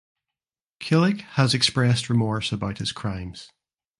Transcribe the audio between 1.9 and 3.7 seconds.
remorse about his crimes.